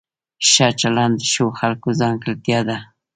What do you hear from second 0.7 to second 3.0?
چلند د ښو خلکو ځانګړتیا ده.